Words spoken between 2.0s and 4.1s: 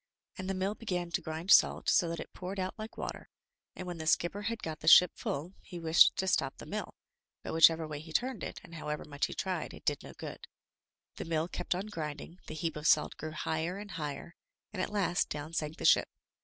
that it poured out like water, and when the